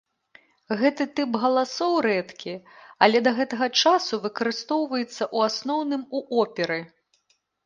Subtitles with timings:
[0.79, 2.55] Гэты тып галасоў рэдкі,
[3.07, 6.79] але да гэтага часу выкарыстоўваецца, у асноўным, у оперы.